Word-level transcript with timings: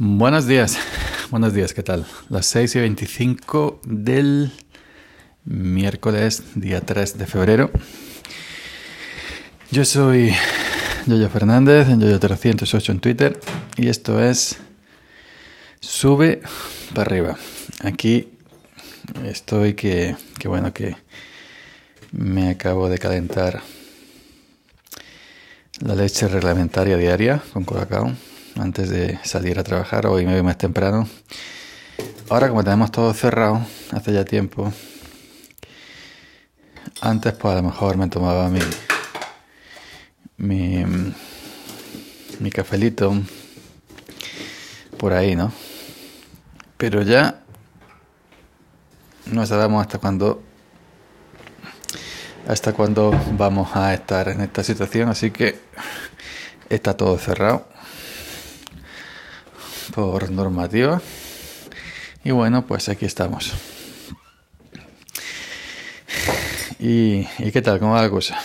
Buenos 0.00 0.46
días, 0.46 0.78
buenos 1.32 1.54
días, 1.54 1.74
¿qué 1.74 1.82
tal? 1.82 2.06
Las 2.28 2.46
6 2.46 2.76
y 2.76 2.78
25 2.78 3.80
del 3.84 4.52
miércoles, 5.44 6.44
día 6.54 6.82
3 6.82 7.18
de 7.18 7.26
febrero. 7.26 7.72
Yo 9.72 9.84
soy 9.84 10.32
Yoyo 11.06 11.28
Fernández, 11.28 11.88
en 11.88 12.00
Yoyo308 12.00 12.90
en 12.90 13.00
Twitter, 13.00 13.40
y 13.76 13.88
esto 13.88 14.22
es 14.22 14.58
Sube 15.80 16.42
para 16.94 17.10
arriba. 17.10 17.36
Aquí 17.82 18.28
estoy 19.24 19.74
que, 19.74 20.14
que 20.38 20.46
bueno, 20.46 20.72
que 20.72 20.94
me 22.12 22.50
acabo 22.50 22.88
de 22.88 22.98
calentar 22.98 23.62
la 25.80 25.96
leche 25.96 26.28
reglamentaria 26.28 26.96
diaria 26.96 27.42
con 27.52 27.64
Colacao 27.64 28.14
antes 28.58 28.90
de 28.90 29.18
salir 29.24 29.58
a 29.58 29.64
trabajar. 29.64 30.06
Hoy 30.06 30.26
me 30.26 30.32
voy 30.32 30.42
más 30.42 30.58
temprano. 30.58 31.08
Ahora 32.28 32.48
como 32.48 32.64
tenemos 32.64 32.90
todo 32.90 33.12
cerrado, 33.14 33.64
hace 33.92 34.12
ya 34.12 34.24
tiempo, 34.24 34.72
antes 37.00 37.32
pues 37.34 37.52
a 37.52 37.56
lo 37.56 37.62
mejor 37.62 37.96
me 37.96 38.08
tomaba 38.08 38.48
mi, 38.48 38.60
mi, 40.36 40.84
mi 42.40 42.50
cafelito 42.50 43.14
por 44.98 45.12
ahí, 45.12 45.34
¿no? 45.34 45.52
Pero 46.76 47.02
ya 47.02 47.40
no 49.26 49.46
sabemos 49.46 49.82
hasta 49.82 49.98
cuándo 49.98 50.42
hasta 52.46 52.72
cuándo 52.72 53.12
vamos 53.32 53.76
a 53.76 53.92
estar 53.92 54.28
en 54.28 54.40
esta 54.40 54.62
situación, 54.64 55.10
así 55.10 55.30
que 55.30 55.58
está 56.70 56.96
todo 56.96 57.18
cerrado 57.18 57.77
por 59.94 60.30
normativa. 60.30 61.00
Y 62.24 62.30
bueno, 62.30 62.66
pues 62.66 62.88
aquí 62.88 63.06
estamos. 63.06 63.52
¿Y, 66.78 67.24
qué 67.52 67.62
tal? 67.62 67.78
¿Cómo 67.78 67.92
va 67.92 68.02
la 68.02 68.10
cosa? 68.10 68.38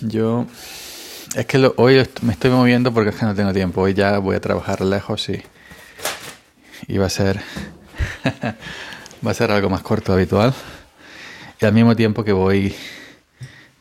Yo... 0.00 0.46
Es 1.34 1.46
que 1.46 1.72
hoy 1.76 2.06
me 2.20 2.34
estoy 2.34 2.50
moviendo 2.50 2.92
porque 2.92 3.08
es 3.08 3.16
que 3.16 3.24
no 3.24 3.34
tengo 3.34 3.54
tiempo. 3.54 3.80
Hoy 3.80 3.94
ya 3.94 4.18
voy 4.18 4.36
a 4.36 4.40
trabajar 4.40 4.82
lejos 4.82 5.30
y, 5.30 5.42
y 6.86 6.98
va 6.98 7.06
a 7.06 7.10
ser 7.10 7.40
va 9.26 9.30
a 9.30 9.34
ser 9.34 9.50
algo 9.50 9.70
más 9.70 9.82
corto 9.82 10.12
habitual. 10.12 10.52
Y 11.60 11.64
al 11.64 11.72
mismo 11.72 11.96
tiempo 11.96 12.22
que 12.22 12.32
voy 12.32 12.74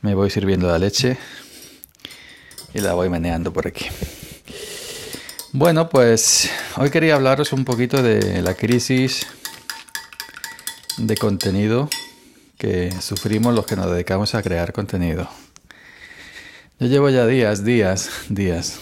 me 0.01 0.15
voy 0.15 0.29
sirviendo 0.29 0.67
la 0.67 0.79
leche 0.79 1.17
y 2.73 2.79
la 2.79 2.93
voy 2.93 3.09
meneando 3.09 3.51
por 3.51 3.67
aquí. 3.67 3.85
Bueno, 5.53 5.89
pues 5.89 6.49
hoy 6.77 6.89
quería 6.91 7.15
hablaros 7.15 7.51
un 7.51 7.65
poquito 7.65 8.01
de 8.01 8.41
la 8.41 8.53
crisis 8.53 9.27
de 10.97 11.17
contenido 11.17 11.89
que 12.57 12.93
sufrimos 13.01 13.53
los 13.53 13.65
que 13.65 13.75
nos 13.75 13.91
dedicamos 13.91 14.33
a 14.33 14.41
crear 14.41 14.71
contenido. 14.71 15.27
Yo 16.79 16.87
llevo 16.87 17.09
ya 17.09 17.25
días, 17.25 17.65
días, 17.65 18.09
días 18.29 18.79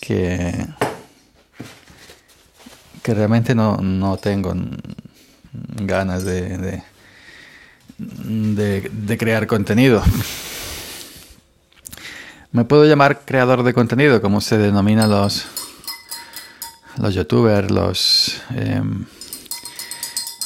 que, 0.00 0.66
que 3.04 3.14
realmente 3.14 3.54
no, 3.54 3.76
no 3.76 4.16
tengo 4.16 4.52
ganas 5.76 6.24
de, 6.24 6.58
de, 6.58 6.82
de, 7.98 8.90
de 8.92 9.16
crear 9.16 9.46
contenido. 9.46 10.02
Me 12.56 12.64
puedo 12.64 12.86
llamar 12.86 13.20
creador 13.26 13.64
de 13.64 13.74
contenido, 13.74 14.22
como 14.22 14.40
se 14.40 14.56
denomina 14.56 15.06
los, 15.06 15.44
los 16.96 17.14
youtubers, 17.14 17.70
los, 17.70 18.40
em, 18.48 19.04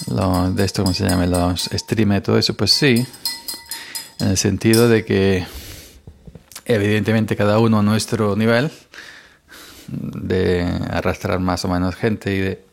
los 0.09 0.57
de 0.57 0.65
esto, 0.65 0.83
¿cómo 0.83 0.93
se 0.93 1.09
llama? 1.09 1.27
Los 1.27 1.71
streamers, 1.73 2.25
todo 2.25 2.37
eso, 2.37 2.55
pues 2.55 2.73
sí, 2.73 3.07
en 4.19 4.27
el 4.27 4.37
sentido 4.37 4.89
de 4.89 5.05
que 5.05 5.47
evidentemente 6.65 7.37
cada 7.37 7.61
uno 7.61 7.79
a 7.79 7.83
nuestro 7.85 8.35
nivel 8.35 8.73
de 9.87 10.67
arrastrar 10.91 11.39
más 11.39 11.65
o 11.65 11.69
menos 11.69 11.95
gente 11.95 12.35
y 12.35 12.39
de 12.41 12.65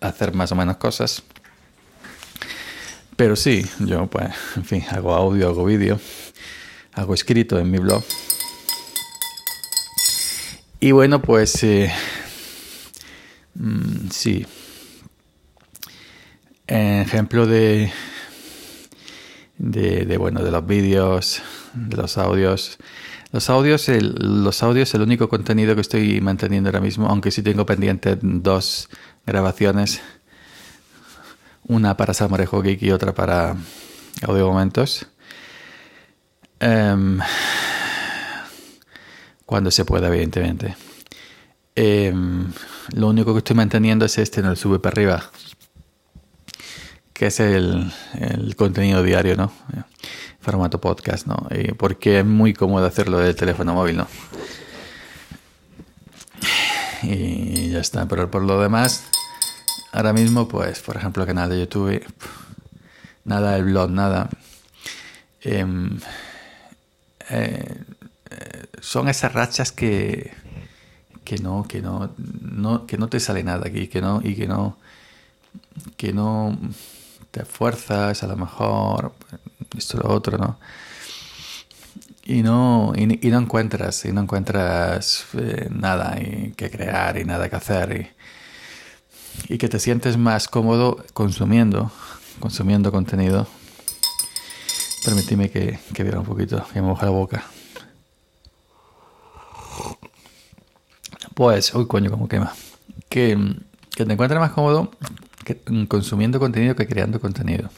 hacer 0.00 0.32
más 0.32 0.50
o 0.50 0.54
menos 0.54 0.78
cosas. 0.78 1.22
Pero 3.16 3.36
sí, 3.36 3.66
yo 3.80 4.06
pues, 4.06 4.30
en 4.56 4.64
fin, 4.64 4.82
hago 4.92 5.12
audio, 5.12 5.50
hago 5.50 5.62
vídeo, 5.66 6.00
hago 6.94 7.12
escrito 7.12 7.58
en 7.58 7.70
mi 7.70 7.76
blog 7.76 8.02
y 10.82 10.90
bueno, 10.90 11.22
pues 11.22 11.62
eh, 11.62 11.92
mm, 13.54 14.08
sí. 14.10 14.44
Ejemplo 16.66 17.46
de, 17.46 17.92
de, 19.58 20.16
bueno 20.16 20.42
de 20.42 20.50
los 20.50 20.66
vídeos, 20.66 21.40
de 21.72 21.96
los 21.96 22.18
audios. 22.18 22.78
Los 23.30 23.48
audios, 23.48 23.88
el, 23.88 24.12
los 24.42 24.64
audios, 24.64 24.92
el 24.94 25.02
único 25.02 25.28
contenido 25.28 25.76
que 25.76 25.82
estoy 25.82 26.20
manteniendo 26.20 26.68
ahora 26.68 26.80
mismo, 26.80 27.06
aunque 27.06 27.30
sí 27.30 27.42
tengo 27.42 27.64
pendiente 27.64 28.18
dos 28.20 28.88
grabaciones, 29.24 30.00
una 31.68 31.96
para 31.96 32.12
Samorejo 32.12 32.60
Geek 32.60 32.82
y 32.82 32.90
otra 32.90 33.14
para 33.14 33.54
Audio 34.26 34.48
Momentos. 34.48 35.06
Em, 36.58 37.20
cuando 39.52 39.70
se 39.70 39.84
pueda, 39.84 40.08
evidentemente. 40.08 40.76
Em, 41.74 42.50
lo 42.94 43.08
único 43.08 43.34
que 43.34 43.38
estoy 43.40 43.54
manteniendo 43.54 44.06
es 44.06 44.16
este, 44.16 44.40
no 44.40 44.50
el 44.50 44.56
sube 44.56 44.78
para 44.78 44.94
arriba, 44.94 45.30
que 47.12 47.26
es 47.26 47.38
el, 47.38 47.92
contenido 48.56 49.02
diario, 49.02 49.36
¿no? 49.36 49.52
Formato 50.40 50.80
podcast, 50.80 51.26
¿no? 51.26 51.36
porque 51.76 52.20
es 52.20 52.24
muy 52.24 52.54
cómodo 52.54 52.86
hacerlo 52.86 53.18
del 53.18 53.36
teléfono 53.36 53.74
móvil, 53.74 53.98
¿no? 53.98 54.08
Y 57.02 57.72
ya 57.72 57.80
está, 57.80 58.08
pero 58.08 58.30
por 58.30 58.44
lo 58.44 58.58
demás, 58.58 59.04
ahora 59.92 60.14
mismo, 60.14 60.48
pues, 60.48 60.80
por 60.80 60.96
ejemplo, 60.96 61.26
canal 61.26 61.50
de 61.50 61.60
YouTube, 61.60 62.02
nada, 63.26 63.54
el 63.56 63.64
blog, 63.64 63.90
nada. 63.90 64.30
Em, 65.42 65.98
eh, 67.28 67.76
son 68.92 69.08
esas 69.08 69.32
rachas 69.32 69.72
que, 69.72 70.34
que 71.24 71.38
no, 71.38 71.64
que 71.66 71.80
no, 71.80 72.10
no, 72.18 72.84
que 72.84 72.98
no 72.98 73.08
te 73.08 73.20
sale 73.20 73.42
nada 73.42 73.68
aquí, 73.68 73.88
que 73.88 74.02
no, 74.02 74.20
y 74.22 74.34
que 74.34 74.46
no, 74.46 74.76
que 75.96 76.12
no 76.12 76.58
te 77.30 77.40
esfuerzas 77.40 78.22
a 78.22 78.26
lo 78.26 78.36
mejor, 78.36 79.14
esto 79.78 79.96
lo 79.96 80.10
otro, 80.10 80.36
¿no? 80.36 80.58
Y 82.22 82.42
no, 82.42 82.92
y, 82.94 83.06
no 83.06 83.38
encuentras, 83.38 84.04
y 84.04 84.12
no 84.12 84.20
encuentras 84.20 85.24
eh, 85.38 85.68
nada 85.70 86.14
que 86.54 86.70
crear 86.70 87.16
y 87.16 87.24
nada 87.24 87.48
que 87.48 87.56
hacer 87.56 88.12
y, 89.48 89.54
y 89.54 89.56
que 89.56 89.70
te 89.70 89.78
sientes 89.78 90.18
más 90.18 90.48
cómodo 90.48 91.02
consumiendo, 91.14 91.90
consumiendo 92.40 92.92
contenido. 92.92 93.46
Permitidme 95.02 95.50
que, 95.50 95.78
que 95.94 96.02
un 96.02 96.26
poquito, 96.26 96.62
que 96.70 96.82
me 96.82 96.88
moja 96.88 97.06
la 97.06 97.12
boca. 97.12 97.51
Pues, 101.34 101.74
uy, 101.74 101.86
coño, 101.86 102.10
como 102.10 102.28
quema. 102.28 102.52
Que, 103.08 103.36
que 103.94 104.04
te 104.04 104.12
encuentres 104.12 104.40
más 104.40 104.52
cómodo 104.52 104.90
consumiendo 105.88 106.38
contenido 106.38 106.76
que 106.76 106.86
creando 106.86 107.20
contenido. 107.20 107.70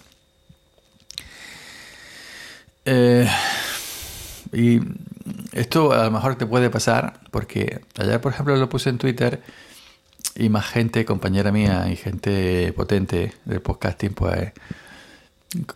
Eh, 2.84 3.28
y 4.52 4.80
esto 5.52 5.92
a 5.92 6.04
lo 6.04 6.10
mejor 6.10 6.36
te 6.36 6.46
puede 6.46 6.70
pasar 6.70 7.20
porque 7.30 7.80
ayer, 7.98 8.20
por 8.20 8.32
ejemplo, 8.32 8.56
lo 8.56 8.68
puse 8.68 8.90
en 8.90 8.98
Twitter 8.98 9.42
y 10.36 10.48
más 10.48 10.66
gente, 10.66 11.04
compañera 11.04 11.52
mía 11.52 11.86
y 11.90 11.96
gente 11.96 12.72
potente 12.72 13.32
del 13.44 13.62
podcasting, 13.62 14.12
pues 14.14 14.52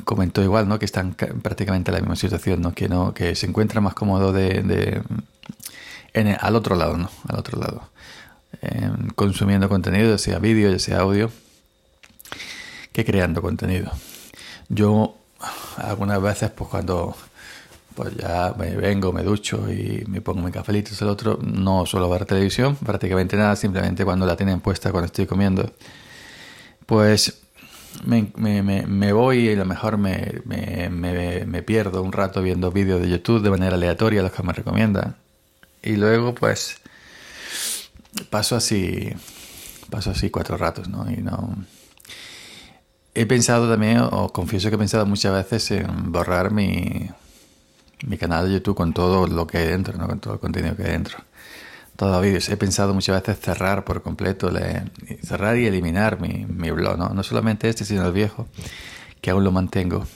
comentó 0.04 0.42
igual, 0.42 0.68
¿no? 0.68 0.78
Que 0.78 0.84
están 0.84 1.14
prácticamente 1.14 1.90
en 1.90 1.94
la 1.94 2.00
misma 2.00 2.16
situación, 2.16 2.60
¿no? 2.60 2.74
Que 2.74 2.88
no, 2.88 3.14
que 3.14 3.34
se 3.34 3.46
encuentra 3.46 3.80
más 3.80 3.94
cómodo 3.94 4.32
de 4.32 5.02
al 6.40 6.56
otro 6.56 6.76
lado, 6.76 6.96
¿no? 6.96 7.10
Al 7.28 7.38
otro 7.38 7.58
lado. 7.60 7.90
Em, 8.62 9.08
consumiendo 9.14 9.68
contenido, 9.68 10.10
ya 10.10 10.18
sea 10.18 10.38
vídeo, 10.38 10.70
ya 10.70 10.78
sea 10.78 11.00
audio, 11.00 11.30
que 12.92 13.04
creando 13.04 13.42
contenido. 13.42 13.90
Yo 14.68 15.14
algunas 15.76 16.20
veces, 16.20 16.50
pues 16.50 16.68
cuando 16.70 17.14
pues 17.94 18.16
ya 18.16 18.54
me 18.56 18.76
vengo, 18.76 19.12
me 19.12 19.24
ducho 19.24 19.70
y 19.72 20.04
me 20.06 20.20
pongo 20.20 20.42
mi 20.42 20.52
cafelito, 20.52 20.92
es 20.92 21.02
el 21.02 21.08
otro, 21.08 21.38
no 21.42 21.84
suelo 21.84 22.08
ver 22.08 22.26
televisión, 22.26 22.76
prácticamente 22.76 23.36
nada, 23.36 23.56
simplemente 23.56 24.04
cuando 24.04 24.24
la 24.24 24.36
tienen 24.36 24.60
puesta, 24.60 24.92
cuando 24.92 25.06
estoy 25.06 25.26
comiendo, 25.26 25.72
pues 26.86 27.40
me, 28.04 28.30
me, 28.36 28.62
me, 28.62 29.12
voy 29.12 29.48
y 29.48 29.52
a 29.52 29.56
lo 29.56 29.64
mejor 29.64 29.98
me, 29.98 30.42
me, 30.44 31.62
pierdo 31.62 32.02
un 32.02 32.12
rato 32.12 32.40
viendo 32.40 32.70
vídeos 32.70 33.00
de 33.00 33.08
YouTube 33.08 33.42
de 33.42 33.50
manera 33.50 33.74
aleatoria, 33.74 34.22
los 34.22 34.30
que 34.30 34.42
me 34.44 34.52
recomiendan. 34.52 35.16
Y 35.88 35.96
luego, 35.96 36.34
pues, 36.34 36.76
paso 38.28 38.56
así, 38.56 39.08
paso 39.88 40.10
así 40.10 40.28
cuatro 40.28 40.58
ratos, 40.58 40.86
¿no? 40.86 41.10
Y 41.10 41.16
no... 41.16 41.64
He 43.14 43.24
pensado 43.24 43.70
también, 43.70 44.00
o 44.00 44.30
confieso 44.30 44.68
que 44.68 44.74
he 44.74 44.78
pensado 44.78 45.06
muchas 45.06 45.32
veces 45.32 45.70
en 45.70 46.12
borrar 46.12 46.50
mi, 46.50 47.08
mi 48.06 48.18
canal 48.18 48.46
de 48.46 48.52
YouTube 48.52 48.76
con 48.76 48.92
todo 48.92 49.26
lo 49.26 49.46
que 49.46 49.56
hay 49.56 49.66
dentro, 49.66 49.96
¿no? 49.96 50.06
Con 50.06 50.20
todo 50.20 50.34
el 50.34 50.40
contenido 50.40 50.76
que 50.76 50.82
hay 50.82 50.90
dentro. 50.90 51.16
Todos 51.96 52.12
los 52.12 52.22
vídeos. 52.22 52.50
He 52.50 52.58
pensado 52.58 52.92
muchas 52.92 53.22
veces 53.22 53.42
cerrar 53.42 53.86
por 53.86 54.02
completo, 54.02 54.52
cerrar 55.22 55.56
y 55.56 55.66
eliminar 55.66 56.20
mi, 56.20 56.44
mi 56.44 56.70
blog, 56.70 56.98
¿no? 56.98 57.08
No 57.08 57.22
solamente 57.22 57.66
este, 57.66 57.86
sino 57.86 58.06
el 58.06 58.12
viejo, 58.12 58.46
que 59.22 59.30
aún 59.30 59.42
lo 59.42 59.52
mantengo. 59.52 60.06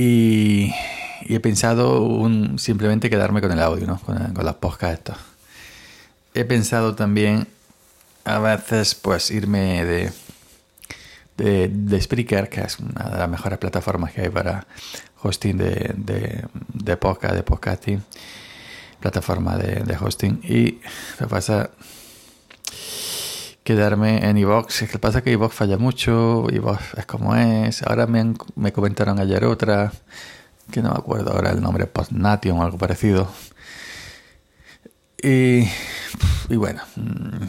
Y, 0.00 0.37
he 1.34 1.40
pensado 1.40 2.02
un, 2.02 2.58
simplemente 2.58 3.10
quedarme 3.10 3.40
con 3.40 3.52
el 3.52 3.60
audio, 3.60 3.86
¿no? 3.86 4.00
con, 4.00 4.16
las 4.34 4.54
podcasts 4.54 4.98
estos. 4.98 5.16
He 6.34 6.44
pensado 6.44 6.94
también 6.94 7.46
a 8.24 8.38
veces 8.38 8.94
pues 8.94 9.30
irme 9.30 9.84
de, 9.84 10.12
de, 11.36 11.68
de, 11.68 12.00
Spreaker, 12.00 12.48
que 12.48 12.60
es 12.60 12.78
una 12.78 13.10
de 13.10 13.18
las 13.18 13.28
mejores 13.28 13.58
plataformas 13.58 14.12
que 14.12 14.22
hay 14.22 14.28
para 14.28 14.66
hosting 15.22 15.56
de, 15.56 15.94
de, 15.96 16.44
de 16.72 16.96
podcast, 16.96 17.34
de 17.34 17.42
podcasting, 17.42 18.02
plataforma 19.00 19.56
de, 19.56 19.82
de 19.82 19.96
hosting. 19.96 20.40
Y 20.44 20.80
que 21.18 21.26
pasa 21.28 21.70
quedarme 23.68 24.26
en 24.26 24.38
iVox. 24.38 24.80
Es 24.80 24.90
que 24.90 24.98
pasa 24.98 25.22
que 25.22 25.30
iVox 25.32 25.54
falla 25.54 25.76
mucho, 25.76 26.46
iVox 26.50 26.94
es 26.96 27.04
como 27.04 27.36
es. 27.36 27.82
Ahora 27.82 28.06
me, 28.06 28.34
me 28.56 28.72
comentaron 28.72 29.18
ayer 29.18 29.44
otra, 29.44 29.92
que 30.70 30.82
no 30.82 30.90
me 30.90 30.96
acuerdo 30.96 31.32
ahora 31.32 31.50
el 31.50 31.60
nombre, 31.60 31.86
Postnation 31.86 32.58
o 32.58 32.62
algo 32.62 32.78
parecido. 32.78 33.28
Y, 35.22 35.68
y 36.48 36.56
bueno, 36.56 36.82
mm, 36.96 37.46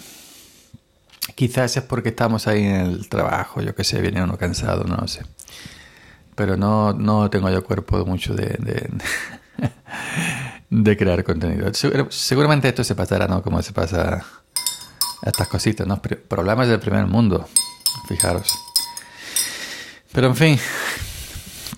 quizás 1.36 1.78
es 1.78 1.84
porque 1.84 2.10
estamos 2.10 2.48
ahí 2.48 2.64
en 2.64 2.76
el 2.76 3.10
trabajo, 3.10 3.62
yo 3.62 3.76
que 3.76 3.84
sé, 3.84 4.02
viene 4.02 4.24
uno 4.24 4.38
cansado, 4.38 4.84
no 4.86 4.98
lo 4.98 5.08
sé. 5.08 5.24
Pero 6.36 6.58
no, 6.58 6.94
no 6.94 7.30
tengo 7.30 7.50
yo 7.50 7.64
cuerpo 7.64 8.06
mucho 8.06 8.34
de, 8.34 8.58
de, 8.60 8.90
de 10.70 10.98
crear 10.98 11.24
contenido. 11.24 11.72
Seguramente 12.10 12.70
esto 12.70 12.84
se 12.84 12.96
pasará, 12.96 13.28
¿no? 13.28 13.44
Como 13.44 13.62
se 13.62 13.74
pasa 13.74 14.26
estas 15.22 15.48
cositas, 15.48 15.86
¿no? 15.86 16.02
Problemas 16.02 16.68
del 16.70 16.80
primer 16.80 17.06
mundo, 17.06 17.48
fijaros. 18.08 18.58
Pero 20.12 20.28
en 20.28 20.36
fin, 20.36 20.60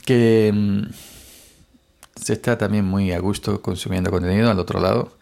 que 0.06 0.52
mm, 0.54 1.11
se 2.24 2.34
está 2.34 2.58
también 2.58 2.86
muy 2.86 3.12
a 3.12 3.20
gusto 3.20 3.62
consumiendo 3.62 4.12
contenido 4.12 4.52
al 4.52 4.60
otro 4.60 4.80
lado 4.80 5.18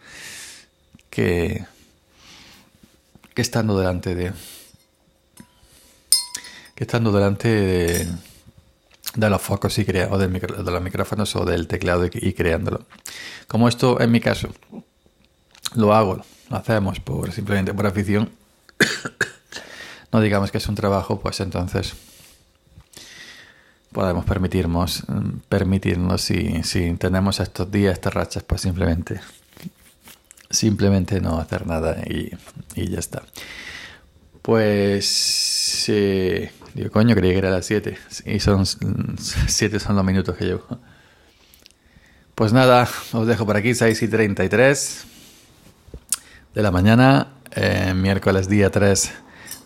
que, 1.08 1.64
que 3.34 3.42
estando 3.42 3.78
delante 3.78 4.14
de 4.14 4.32
que 6.74 6.84
estando 6.84 7.12
delante 7.12 7.48
de, 7.48 8.08
de 9.14 9.30
los 9.30 9.42
focos 9.42 9.76
y 9.78 9.84
crea, 9.84 10.08
o 10.10 10.18
del 10.18 10.32
de 10.32 10.70
los 10.70 10.82
micrófonos 10.82 11.34
o 11.36 11.44
del 11.44 11.66
teclado 11.66 12.06
y, 12.06 12.10
y 12.12 12.32
creándolo. 12.32 12.86
Como 13.46 13.68
esto 13.68 14.00
en 14.00 14.10
mi 14.10 14.20
caso 14.20 14.48
lo 15.74 15.94
hago 15.94 16.22
lo 16.48 16.56
hacemos 16.56 17.00
por 17.00 17.32
simplemente 17.32 17.72
por 17.72 17.86
afición, 17.86 18.30
no 20.12 20.20
digamos 20.20 20.50
que 20.50 20.58
es 20.58 20.68
un 20.68 20.74
trabajo, 20.74 21.20
pues 21.20 21.40
entonces 21.40 21.94
podemos 23.92 24.24
permitirnos, 24.24 25.04
permitirnos 25.48 26.22
si, 26.22 26.62
si 26.62 26.92
tenemos 26.94 27.40
estos 27.40 27.70
días, 27.70 27.94
estas 27.94 28.14
rachas, 28.14 28.42
pues 28.42 28.60
simplemente, 28.60 29.20
simplemente 30.48 31.20
no 31.20 31.38
hacer 31.38 31.66
nada 31.66 31.96
y, 32.06 32.30
y 32.74 32.88
ya 32.88 32.98
está. 32.98 33.22
Pues, 34.42 35.84
eh, 35.88 36.50
digo, 36.74 36.90
coño, 36.90 37.14
creí 37.14 37.32
que 37.32 37.38
era 37.38 37.50
las 37.50 37.66
7 37.66 37.96
y 38.26 38.40
son 38.40 38.64
7 38.66 39.80
son 39.80 39.96
los 39.96 40.04
minutos 40.04 40.36
que 40.36 40.44
llevo. 40.46 40.66
Pues 42.34 42.52
nada, 42.52 42.88
os 43.12 43.26
dejo 43.26 43.44
por 43.44 43.56
aquí, 43.56 43.74
6 43.74 44.02
y 44.02 44.08
33 44.08 45.04
de 46.54 46.62
la 46.62 46.70
mañana, 46.70 47.34
eh, 47.52 47.92
miércoles 47.94 48.48
día 48.48 48.70
3 48.70 49.12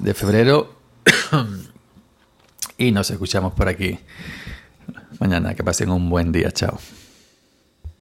de 0.00 0.14
febrero. 0.14 0.74
y 2.78 2.92
nos 2.92 3.10
escuchamos 3.10 3.52
por 3.54 3.68
aquí 3.68 3.98
mañana. 5.18 5.54
Que 5.54 5.64
pasen 5.64 5.90
un 5.90 6.08
buen 6.08 6.32
día. 6.32 6.50
Chao. 6.50 6.78